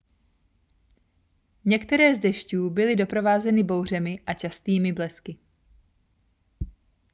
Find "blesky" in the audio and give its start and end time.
4.93-5.37